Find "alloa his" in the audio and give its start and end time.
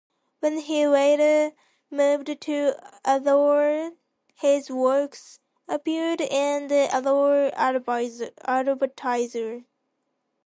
3.05-4.71